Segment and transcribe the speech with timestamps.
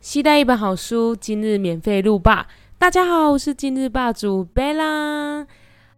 [0.00, 2.46] 期待一本好书，今日免费录霸。
[2.78, 5.46] 大家好，我是今日霸主贝拉。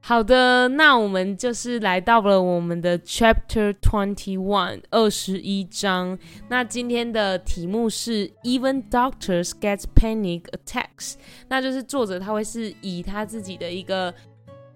[0.00, 6.18] 好的，那我们就是来到了我们的 Chapter Twenty One 二十一章。
[6.48, 11.14] 那今天的题目是 Even Doctors Get Panic Attacks，
[11.48, 14.12] 那就是作者他会是以他自己的一个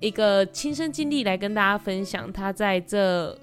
[0.00, 3.36] 一个亲身经历来跟大家分享他在这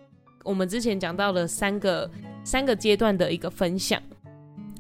[0.44, 2.10] 我们之前讲到的三个
[2.44, 4.02] 三个阶段的一个分享。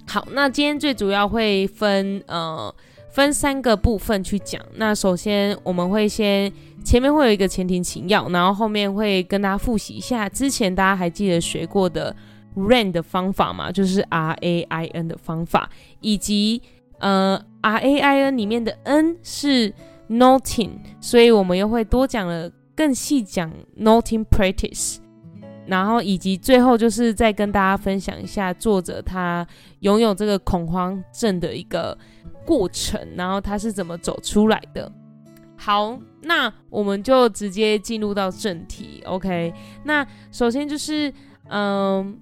[0.08, 2.73] 好，那今天最主要会分呃
[3.09, 4.62] 分三个部分去讲。
[4.76, 6.52] 那首先我们会先。
[6.85, 12.16] 前面会有一个前庭情要，然后后面会跟大家复习一下之前大家还记得学过的
[12.55, 13.70] RAIN 的方法吗？
[13.70, 16.62] 就是 R A I N 的方法，以及
[16.99, 19.73] 呃 R A I N 里面的 N 是
[20.10, 24.98] Noting，所以我们又会多讲了更细讲 Noting Practice，
[25.66, 29.46] 然后以及最后就是再跟大家分享一下作者他
[29.80, 31.98] 拥有这个恐慌症的一个
[32.46, 34.91] 过程，然后他是怎么走出来的。
[35.58, 39.52] 好，那我们就直接进入到正题，OK？
[39.84, 41.12] 那首先就是，
[41.49, 42.18] 嗯，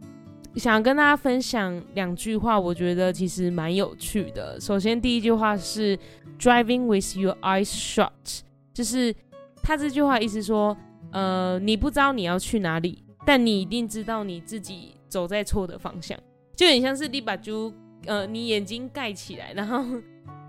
[0.56, 4.60] 想跟大家分享两句话，我觉得其实蛮有趣的。
[4.60, 5.98] 首先第一句话是
[6.40, 8.42] “driving with your eyes shut”，
[8.74, 9.14] 就是
[9.62, 10.76] 他这句话意思说，
[11.12, 16.18] 呃，你不知道你要去哪里，但你一定知道你自己走在错的方向，
[16.56, 17.74] 就很像是你把猪
[18.06, 19.84] 呃，你眼睛盖起来，然后。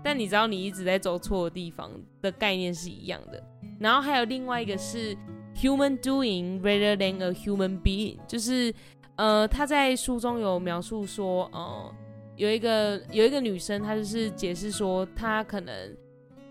[0.03, 1.91] 但你知道你一直在走错的地方
[2.21, 3.43] 的概念是一样的。
[3.77, 5.13] 然后还有另外一个是
[5.53, 8.73] human doing rather than a human being，就是
[9.17, 11.93] 呃他在书中有描述说，呃
[12.37, 15.95] 有一个有一个女生，她就是解释说，她可能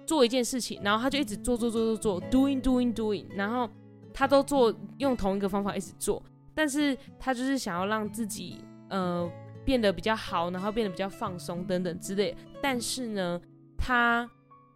[0.05, 3.69] 做一件事情，然后她就一直做做做做做 doing doing doing，然后
[4.12, 6.22] 她都做用同一个方法一直做，
[6.55, 8.59] 但是她就是想要让自己
[8.91, 9.28] 呃。
[9.67, 13.41] 变得比较好，然后变得比较放松等等之类，但是呢，
[13.77, 14.31] 他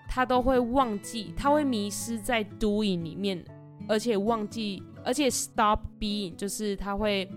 [0.08, 3.40] 他都会忘记，他会迷失在 doing 里面，
[3.88, 7.30] 而且忘记，而且 stop being，就是他会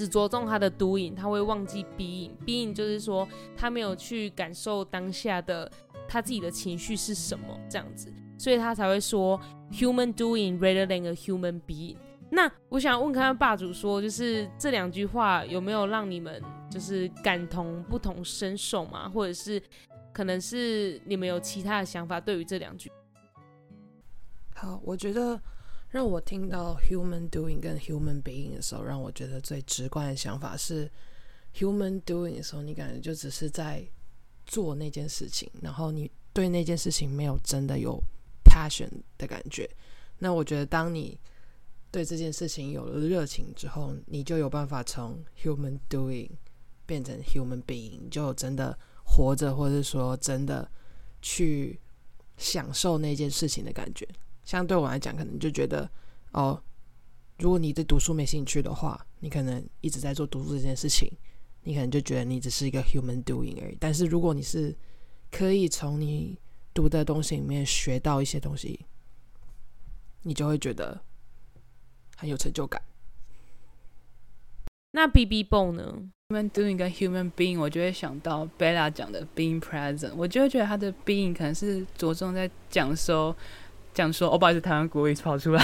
[0.00, 5.70] 只着重他的 doing，他会忘记 being，being 就是说他没有去感受当下的
[6.08, 9.38] 他自己的情绪是什么这样子，所以他才会说
[9.70, 11.96] human doing rather than a human being。
[12.30, 19.06] 那我想问看看霸主说，就是这两句话有没有让你们就是感同不同身受嘛？
[19.06, 19.62] 或者是
[20.14, 22.90] 可能是你们有其他的想法对于这两句？
[24.54, 25.38] 好，我觉得
[25.90, 30.90] 让我听到 human doing 跟 human being 的时候，让我觉得最直观的想法是
[31.54, 33.84] human doing 的时候，你感觉就只是在
[34.46, 38.00] 做那件事情，然后你对那件事情没有真的有
[38.44, 39.68] passion 的感觉。
[40.18, 41.18] 那我觉得当你
[41.90, 46.30] 对这件事情有了热情之后，你就有办法从 human doing
[46.86, 50.70] 变成 human being，就真的活着，或者说真的
[51.20, 51.80] 去
[52.36, 54.06] 享受那件事情的感觉。
[54.50, 55.88] 像对我来讲，可能就觉得
[56.32, 56.60] 哦，
[57.38, 61.08] 如果你对读书没兴趣的话，你可能一直在做读书这件事情，
[61.62, 63.76] 你可能就觉得你只是一个 human doing 而已。
[63.78, 64.76] 但是如果你是
[65.30, 66.36] 可以从你
[66.74, 68.86] 读的东西里面学到一些东西，
[70.22, 71.00] 你就会觉得。
[72.20, 72.82] 很有成就感。
[74.90, 80.12] 那 B B Bone 呢？Human doing 跟 human being，我就会想到 Bella 讲的 being present。
[80.14, 83.34] 我就会觉得他的 being 可能是着重在讲说，
[84.00, 85.62] 讲说，哦，不好意思，台湾国语跑出来，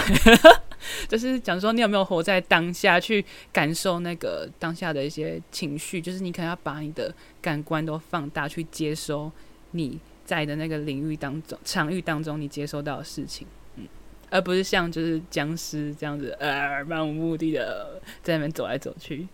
[1.09, 6.03] 就是讲说你有没有活在当下，去感受那个当下的一些情绪。
[6.03, 9.33] 就是你可能要把你的感官都放大，去接收
[9.71, 13.47] 你在的那个领域当中、场域当中你接收到的事情。
[13.77, 13.87] 嗯
[14.29, 19.27] 而不是像就是僵尸这样子，呃，漫无目的的在那边走来走去。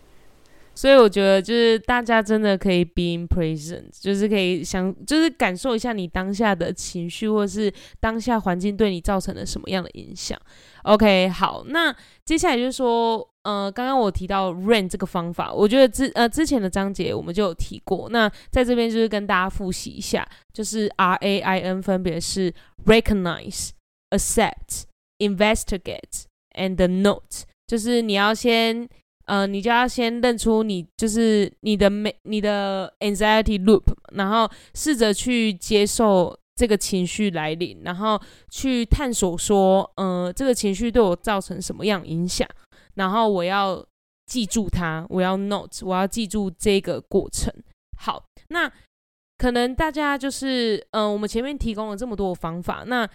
[0.75, 10.39] 所以我觉得就是大家真的可以 be in present，就是可以想，就是感受一下你当下的情绪，或者是当下环境对你造成了什么样的影响。
[10.85, 11.95] OK，好，那
[12.25, 18.09] 接下来就是说，呃，刚刚我提到 rain 这个方法，我觉得之呃之前的章节我们就有提过。
[18.11, 22.53] 那在这边就是跟大家复习一下，就是 R A I N 分别是
[22.87, 23.71] recognize。
[24.15, 24.83] Accept,
[25.21, 26.25] investigate,
[26.55, 28.87] and note，就是你要先，
[29.33, 38.21] 呃，你就要先认出你就是你的每你的 anxiety loop，然后试着去接受这个情绪来临，然后
[38.51, 42.47] 去探索说，呃，这个情绪对我造成什么样影响，
[42.97, 43.83] 然后我要
[44.27, 47.51] 记住它，我要 note，我要记住这个过程。
[47.97, 48.71] 好，那
[49.39, 53.09] 可能大家就是，嗯，我们前面提供了这么多方法，那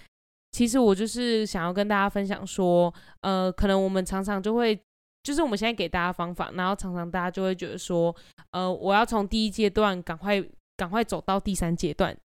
[0.52, 2.92] 其实我就是想要跟大家分享说，
[3.22, 4.80] 呃，可能我们常常就会
[5.24, 8.16] 就是我们现在给大家方法，然后常常大家就会觉得说，
[8.52, 10.42] 呃，我要从第一阶段赶快
[10.78, 12.18] 赶快走到第三阶段，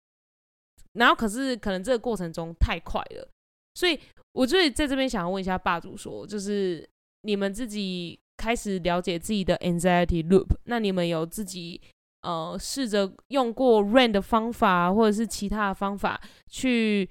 [0.92, 3.26] 然后可是可能这个过程中太快了，
[3.74, 3.98] 所以
[4.32, 6.86] 我就在这边想要问一下霸主说，就是
[7.22, 11.80] 你们自己开始了解自己的 anxiety loop，那你们有自己
[12.22, 17.08] 呃试着用过 rain 的方法，或者是其他的方法去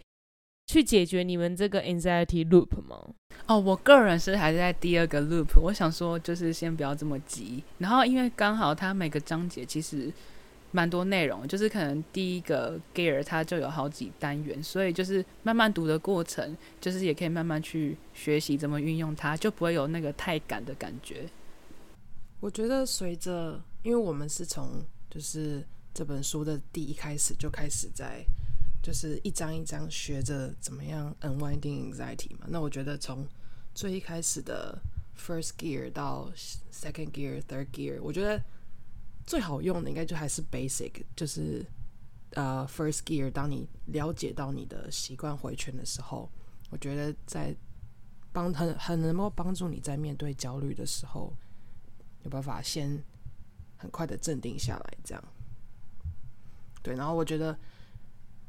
[0.68, 3.16] 去解决你们这个 anxiety loop 吗？
[3.50, 10.14] 哦，我个人是还在第二个 loop，我想说就是先不要这么急，然后因为刚好它每个章节其实
[10.70, 21.28] 蛮多内容，就是可能第一个 gear 它就有好几单元，所以就是慢慢读的过程，就是也可以慢慢去学习怎么运用它，就不会有那个太赶的感觉。
[22.42, 28.24] 我觉得随着，因为我们是从就是这本书的第一开始就开始在。
[28.82, 32.48] 就是一张一张学着怎么样 unwinding anxiety 嘛。
[32.48, 33.28] 那我觉得从
[33.80, 34.78] 最一开始的
[35.18, 36.30] first gear 到
[36.70, 38.44] second gear、third gear，我觉得
[39.26, 41.66] 最好用的应该就还是 basic，就是
[42.32, 43.32] 呃 first gear。
[43.32, 46.30] 当你了解到你的习惯回圈的时候，
[46.70, 47.56] 我觉得在
[48.34, 51.34] 帮很很能够帮助你在面对焦虑的时候，
[52.24, 53.02] 有办法先
[53.78, 54.98] 很快的镇定下来。
[55.06, 55.24] 这样，
[56.84, 57.58] 对，然后我觉得。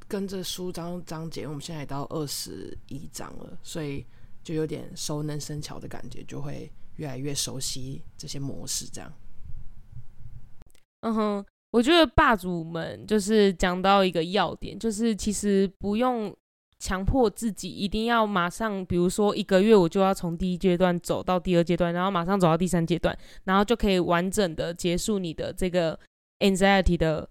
[0.08, 4.04] 跟着书章章节，我们现在也到二十一章了，所以
[4.42, 8.86] 就有点熟能生巧的感觉，就会越来越熟悉这些模式。
[8.86, 9.12] 这样，
[11.00, 16.36] 嗯哼，我觉得霸主们就是讲到一个要点，就是其实不用
[16.78, 25.98] 强迫自己一定要马上，比如说一个月我就要从第一阶段走到第二阶段，然后马上走到第三阶段，然后就可以完整的结束你的这个
[26.40, 27.28] anxiety 的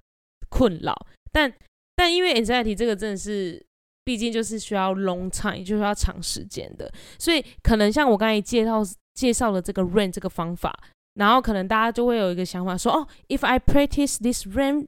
[0.50, 0.96] 困扰，
[1.32, 1.54] 但。
[1.96, 3.62] 但因为 anxiety 这个真的是，
[4.10, 8.82] 毕竟就是需要 long time，就是要长时间的，所以可能像我刚才介绍
[9.14, 10.76] 介绍了这个 rain 这个方法，
[11.14, 14.88] 然后可能大家就会有一个想法说，哦，if I practice this rain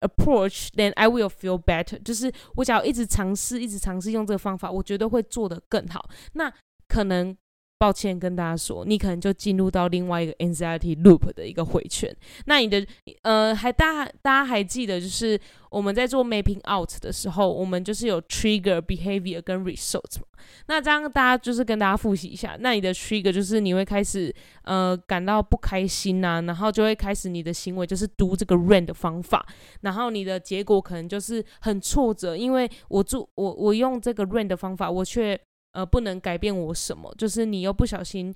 [0.00, 2.02] approach，then I will feel better。
[2.02, 6.08] 就是我只要一直尝试，一直尝试用这个方法，我觉得会做得更好。
[6.32, 6.50] 那
[6.88, 7.36] 可能。
[7.82, 12.08] 抱歉，跟大家说，你可能就进入到另外一个 anxiety loop 的一个回圈。
[12.46, 12.86] 那你的
[13.22, 15.36] 呃，还大家大家还记得，就是
[15.68, 20.26] 我们在做 mapping out 的时候，我们就是有 trigger behavior 跟 result 嘛。
[20.68, 22.56] 那这样大家就是跟大家复习一下。
[22.60, 24.32] 那你的 trigger 就是你会开始
[24.62, 29.44] 呃感到不开心呐，然后就会开始你的行为就是读这个 rain 的方法，
[29.80, 35.36] 然后你的结果可能就是很挫折，因为我做我我用这个 rain 的方法，我却。
[35.72, 38.34] 呃，不能改变我什么，就是你又不小心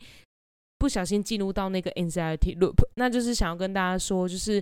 [0.78, 4.60] 不小心进入到那个 anxiety loop，那就是想要跟大家说，就是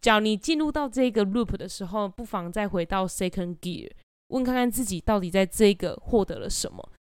[0.00, 3.90] 只要你进入到这个 loop 的时候，不妨再回到 second gear，
[4.28, 6.92] 问看看自己到底在这个获得了什么。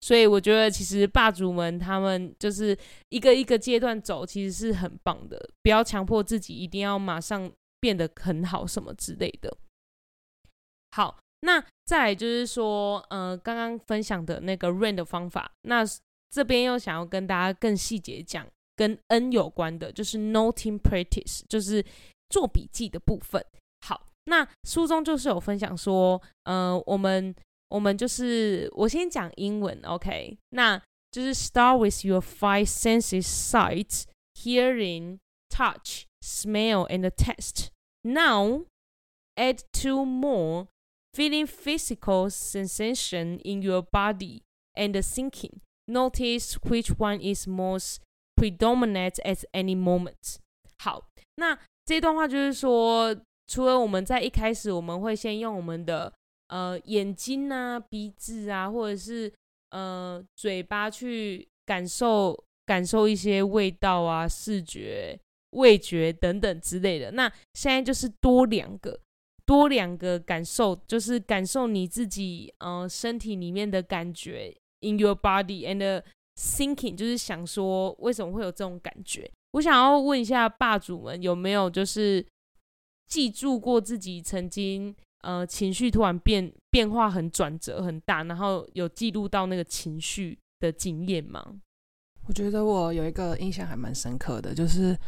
[0.00, 2.76] 所以我觉得，其实霸主们他们就是
[3.08, 5.50] 一个一个阶段走，其实是很棒的。
[5.62, 7.50] 不要强迫自己一定要马上
[7.80, 9.56] 变得很好什么之类的。
[10.92, 11.18] 好。
[11.40, 15.84] 那再来就是说，呃，刚刚分享的那个 rain 的方法，那
[16.30, 21.84] 这边又想要跟大家更细节讲跟 n 有关的，就是 noting practice，就是
[22.28, 23.44] 做笔记的部分。
[23.86, 27.34] 好，那书中就是有分享说，呃，我们
[27.68, 30.36] 我们就是我先讲英文，OK？
[30.50, 30.80] 那
[31.10, 34.04] 就是 start with your five senses: sight,
[34.34, 37.68] hearing, touch, smell, and taste.
[38.02, 38.64] Now
[39.36, 40.66] add two more.
[41.16, 44.42] Feeling physical sensation in your body
[44.74, 45.60] and thinking.
[45.88, 48.00] Notice which one is most
[48.36, 50.36] predominant at any moment.
[50.78, 56.12] 好，那这段话就是说，除了我们在一开始我们会先用我们的
[56.48, 59.32] 呃眼睛啊、鼻子啊，或者是
[59.70, 65.18] 呃嘴巴去感受感受一些味道啊、视觉、
[65.52, 67.12] 味觉等等之类的。
[67.12, 69.00] 那现在就是多两个。
[69.46, 76.02] 多两个感受，就是感受你自己，呃，身体里面的感觉，in your body and
[76.34, 79.30] thinking，就是想说为什么会有这种感觉。
[79.52, 82.26] 我想要问一下霸主们，有没有就是
[83.06, 91.54] 记住过自己曾经，呃，情绪突然变变化很转折很大，然后有记录到那个情绪的经验吗？
[92.26, 94.98] 我觉得我有一个印象还蛮深刻的，就是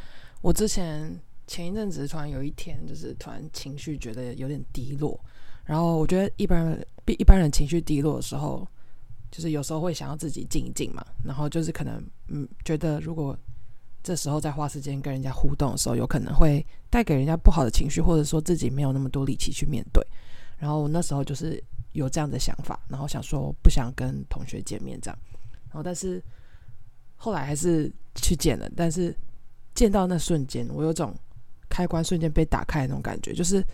[0.42, 1.20] 我之前。
[1.48, 5.18] 前一阵子突然有一天，就是突然情绪觉得有点低落，
[5.64, 8.64] 然后我觉得一般人一般人情绪低落的时候，
[9.30, 13.36] 就是有时候会想要自己静一静嘛，然后就是可能嗯觉得如果
[14.02, 20.06] 这时候再花时间跟人家互动的时候，有可能会带给人家不好的情绪，或者说自己没有那么多力气去面对，
[20.58, 21.62] 然后那时候就是
[21.92, 25.18] 有这样的想法，然后想说不想跟同学见面这样，
[25.68, 26.22] 然后但是
[27.16, 29.14] 后来还是去见了，但是
[29.74, 31.14] 见到那瞬间，我有种
[31.78, 33.64] 开关瞬间被打开的那种感觉，就是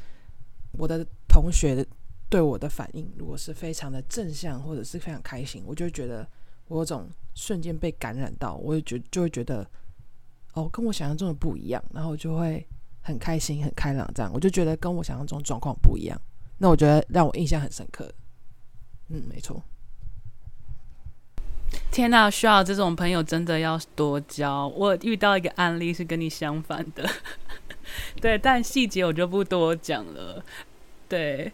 [0.73, 1.83] 我的同学
[2.29, 6.29] 对我的反应，如果是非常的正向或者是非常开心，我就会觉得
[6.69, 9.67] 我有种瞬间被感染到，我也觉就会觉得
[10.53, 12.69] 哦，跟我想象中的不一样，然后就会
[13.01, 16.21] 很开心、很开朗，这样我就觉得跟我想象中状况不一样。
[16.59, 18.13] 那我觉得让我印象很深刻。
[19.09, 19.63] 嗯，没错。
[21.91, 24.69] 天呐，需要这种朋友真的要多交。
[24.69, 27.09] 我遇到一个案例是跟你相反的，
[28.21, 30.45] 对，但细节我就不多讲了。
[31.09, 31.53] 对，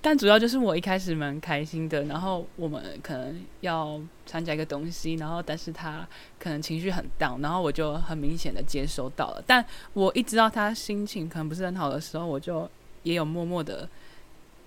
[0.00, 6.06] 但主要就是我一开始蛮开心的，然后我们可能要参加一个东西，然后但是他
[6.38, 9.42] 可能情绪很 down，然后我就很明显的接收到了。
[9.46, 12.68] 但我一知道他心情可能不是很好的时候，我就
[13.02, 13.88] 也有默默的。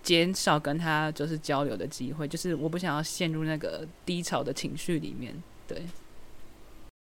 [0.04, 5.36] 减少跟他就是交流的机会，就是我不想要陷入那个低潮的情绪里面。
[5.68, 5.82] 对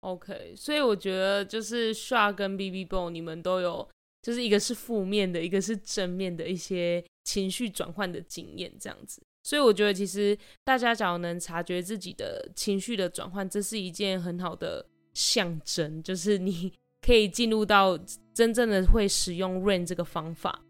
[0.04, 3.90] ，OK，所以我觉得就是 Sha 跟 B B Bo 你们都有，
[4.22, 9.22] 就是一个是负面的，一个是正面的一些情绪转换的经验，这样子。
[9.44, 16.72] 所以我觉得其实大家只要能察觉自己的情绪的转换，这是一件很好的象征，就是你
[17.06, 17.98] 可以进入到
[18.34, 20.62] 真正的会使用 Rain 这个方法。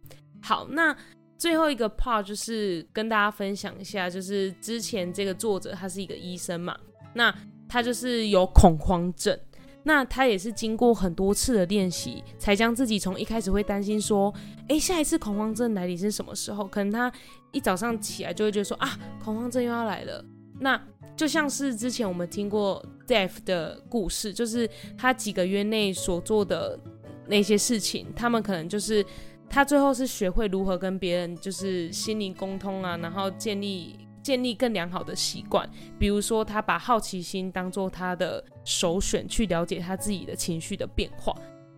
[0.41, 0.95] 好，那。
[1.35, 6.79] 最后一个 part 就是跟大家分享一下，就是之前这个作者他是一个医生嘛，
[7.15, 7.35] 那
[7.73, 9.35] 他就是有恐慌症，
[9.81, 14.31] 那他也是经过很多次的练习，才将自己从一开始会担心说，
[14.67, 16.67] 哎，下一次恐慌症来临是什么时候？
[16.67, 17.11] 可能他
[17.51, 20.23] 一早上起来就会觉得说啊，恐慌症又要来了。
[20.59, 20.79] 那
[21.17, 26.79] 就像是之前我们听过 Death 的故事，就是他几个月内所做的
[27.27, 29.03] 那些事情，他们可能就是。
[29.49, 35.69] 他最后是学会如何跟别人就是心灵沟通啊，然后建立建立更良好的习惯。
[35.99, 41.35] 比如说，他把好奇心当做他的首选，去了解他自己的情绪的变化。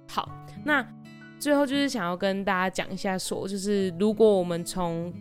[0.08, 0.30] 好，
[0.64, 0.88] 那
[1.40, 5.12] 最后就是想要跟大家讲一下，说就是如果我们从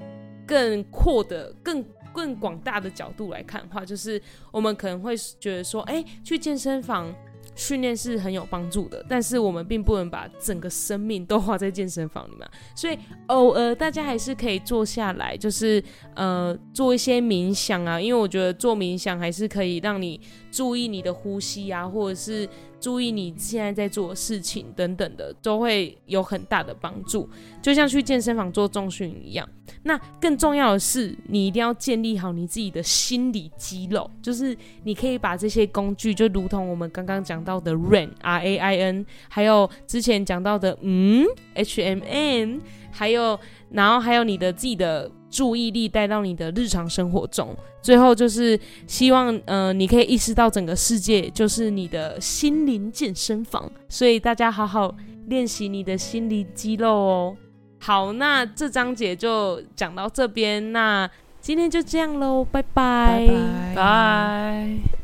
[0.47, 7.12] 更阔的、更更广大的角度来看的话，就是我们可能会觉得说，哎，去健身房。
[7.54, 15.82] 训练是很有帮助的，但是我们并不能把整个生命都花在健身房里面，所以偶尔大家还是可以坐下来，就是
[16.14, 20.20] 呃做一些冥想啊，因为我觉得做冥想还是可以让你
[20.50, 22.49] 注意你的呼吸啊，或者是。
[22.84, 27.26] 注意你现在在做的事情等等的，都会有很大的帮助。
[27.62, 29.48] 就像去健身房做重训一样。
[29.84, 41.24] 那更重要的是，你一定要建立好你自己的心理肌肉，就是你可以把这些工具，就如同我们刚刚讲到的 Rain R A I N，还有之前讲到的嗯
[41.54, 42.60] H M N，
[42.92, 45.10] 还有然后还有你的自己的。
[45.34, 54.94] 注意力带到你的日常生活中，最后就是希望，呃，你可以意识到整个世界就是你的心灵健身房，所以大家好好
[55.26, 57.36] 练习你的心理肌肉哦。
[57.80, 61.10] 好，那这章节就讲到这边，那
[61.40, 63.26] 今天就这样喽，拜拜，
[63.74, 65.03] 拜。